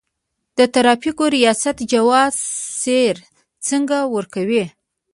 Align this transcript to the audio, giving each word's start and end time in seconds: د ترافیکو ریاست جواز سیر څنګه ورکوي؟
د 0.57 0.59
ترافیکو 0.75 1.23
ریاست 1.37 1.77
جواز 1.91 2.35
سیر 2.81 3.15
څنګه 3.67 3.97
ورکوي؟ 4.15 4.63